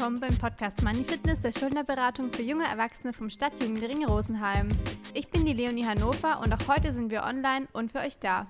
[0.00, 4.68] willkommen beim Podcast Money Fitness der Schuldnerberatung für junge Erwachsene vom Stadtjugendring Rosenheim.
[5.12, 8.46] Ich bin die Leonie Hannover und auch heute sind wir online und für euch da.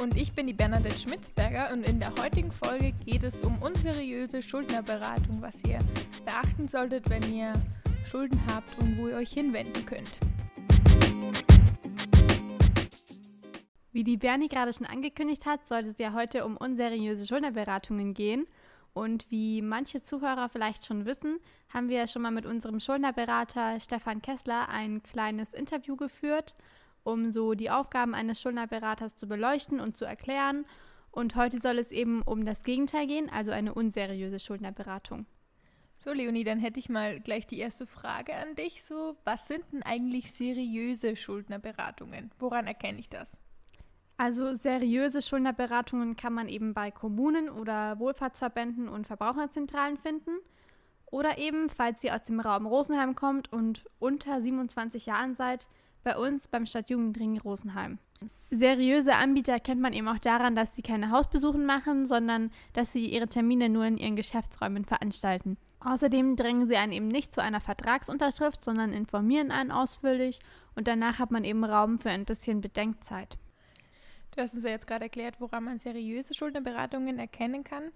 [0.00, 4.42] Und ich bin die Bernadette Schmitzberger und in der heutigen Folge geht es um unseriöse
[4.42, 5.78] Schuldnerberatung, was ihr
[6.24, 7.52] beachten solltet, wenn ihr
[8.04, 10.18] Schulden habt und wo ihr euch hinwenden könnt.
[13.92, 18.48] Wie die Bernie gerade schon angekündigt hat, sollte es ja heute um unseriöse Schuldnerberatungen gehen.
[18.92, 21.38] Und wie manche Zuhörer vielleicht schon wissen,
[21.72, 26.54] haben wir schon mal mit unserem Schuldnerberater Stefan Kessler ein kleines Interview geführt,
[27.04, 30.66] um so die Aufgaben eines Schuldnerberaters zu beleuchten und zu erklären.
[31.10, 35.26] Und heute soll es eben um das Gegenteil gehen, also eine unseriöse Schuldnerberatung.
[35.96, 38.84] So, Leonie, dann hätte ich mal gleich die erste Frage an dich.
[38.84, 42.30] So, was sind denn eigentlich seriöse Schuldnerberatungen?
[42.38, 43.32] Woran erkenne ich das?
[44.18, 50.32] Also seriöse Schuldnerberatungen kann man eben bei Kommunen oder Wohlfahrtsverbänden und Verbraucherzentralen finden.
[51.06, 55.68] Oder eben, falls ihr aus dem Raum Rosenheim kommt und unter 27 Jahren seid,
[56.02, 57.98] bei uns beim Stadtjugendring Rosenheim.
[58.50, 63.06] Seriöse Anbieter kennt man eben auch daran, dass sie keine Hausbesuchen machen, sondern dass sie
[63.06, 65.58] ihre Termine nur in ihren Geschäftsräumen veranstalten.
[65.80, 70.40] Außerdem drängen sie einen eben nicht zu einer Vertragsunterschrift, sondern informieren einen ausführlich
[70.74, 73.38] und danach hat man eben Raum für ein bisschen Bedenkzeit.
[74.38, 77.90] Du hast uns ja jetzt gerade erklärt, woran man seriöse Schuldnerberatungen erkennen kann.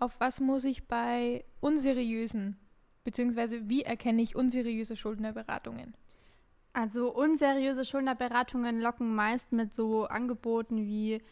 [0.00, 2.56] Auf was muss ich bei unseriösen,
[3.04, 5.94] beziehungsweise wie erkenne ich unseriöse Schuldnerberatungen?
[6.72, 11.22] Also unseriöse Schuldnerberatungen locken meist mit so Angeboten wie,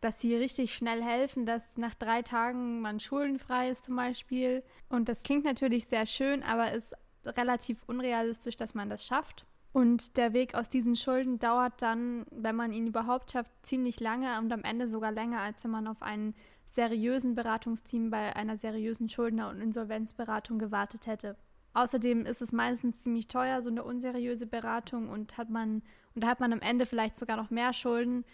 [0.00, 4.62] dass sie richtig schnell helfen, dass nach drei Tagen man schuldenfrei ist zum Beispiel.
[4.88, 6.94] Und das klingt natürlich sehr schön, aber ist
[7.26, 9.44] relativ unrealistisch, dass man das schafft.
[9.74, 14.38] Und der Weg aus diesen Schulden dauert dann, wenn man ihn überhaupt schafft, ziemlich lange
[14.38, 16.36] und am Ende sogar länger, als wenn man auf einen
[16.70, 21.36] seriösen Beratungsteam bei einer seriösen Schuldner- und Insolvenzberatung gewartet hätte.
[21.72, 25.82] Außerdem ist es meistens ziemlich teuer, so eine unseriöse Beratung, und hat man,
[26.14, 28.24] und da hat man am Ende vielleicht sogar noch mehr Schulden,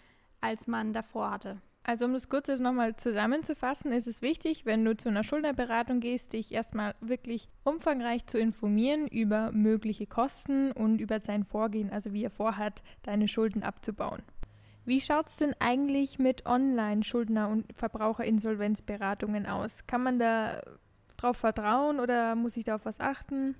[0.41, 1.59] als man davor hatte.
[1.83, 6.33] Also um das kurz nochmal zusammenzufassen, ist es wichtig, wenn du zu einer Schuldnerberatung gehst,
[6.33, 12.23] dich erstmal wirklich umfangreich zu informieren über mögliche Kosten und über sein Vorgehen, also wie
[12.23, 14.21] er vorhat, deine Schulden abzubauen.
[14.85, 19.87] Wie schaut es denn eigentlich mit Online-Schuldner- und Verbraucherinsolvenzberatungen aus?
[19.87, 20.61] Kann man da
[21.17, 23.55] drauf vertrauen oder muss ich da auf was achten?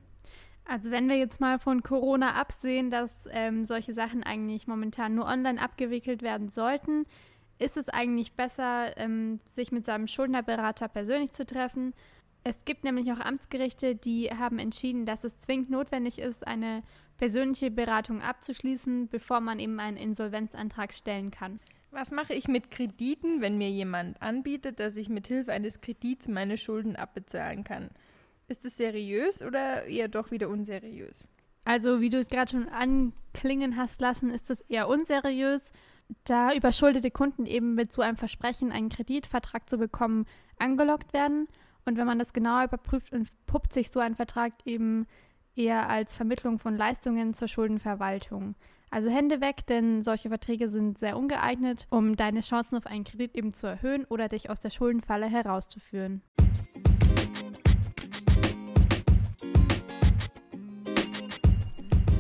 [0.66, 5.26] Also wenn wir jetzt mal von Corona absehen, dass ähm, solche Sachen eigentlich momentan nur
[5.26, 7.06] online abgewickelt werden sollten,
[7.62, 11.94] ist es eigentlich besser, ähm, sich mit seinem Schuldnerberater persönlich zu treffen.
[12.44, 16.82] Es gibt nämlich auch Amtsgerichte, die haben entschieden, dass es zwingend notwendig ist, eine
[17.18, 21.60] persönliche Beratung abzuschließen, bevor man eben einen Insolvenzantrag stellen kann.
[21.92, 26.28] Was mache ich mit Krediten, wenn mir jemand anbietet, dass ich mit Hilfe eines Kredits
[26.28, 27.92] meine Schulden abbezahlen kann?
[28.48, 31.28] Ist es seriös oder eher doch wieder unseriös?
[31.64, 35.62] Also, wie du es gerade schon anklingen hast lassen, ist es eher unseriös
[36.24, 40.26] da überschuldete Kunden eben mit so einem Versprechen, einen Kreditvertrag zu bekommen,
[40.60, 41.48] angelockt werden.
[41.86, 45.08] Und wenn man das genauer überprüft, entpuppt sich so ein Vertrag eben
[45.56, 48.56] eher als Vermittlung von Leistungen zur Schuldenverwaltung.
[48.90, 53.36] Also Hände weg, denn solche Verträge sind sehr ungeeignet, um deine Chancen auf einen Kredit
[53.36, 56.22] eben zu erhöhen oder dich aus der Schuldenfalle herauszuführen.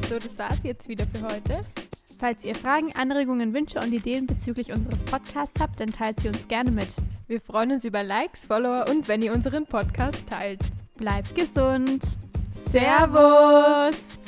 [0.07, 1.65] So, das war's jetzt wieder für heute.
[2.21, 6.47] Falls ihr Fragen, Anregungen, Wünsche und Ideen bezüglich unseres Podcasts habt, dann teilt sie uns
[6.47, 6.89] gerne mit.
[7.27, 10.59] Wir freuen uns über Likes, Follower und wenn ihr unseren Podcast teilt.
[10.97, 12.03] Bleibt gesund.
[12.69, 14.20] Servus!